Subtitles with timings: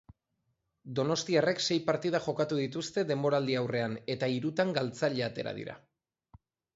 [0.99, 5.77] Donostiarrek sei partida jokatu dituzte denboraldiaurrean eta hirutan galtzaile atera dira.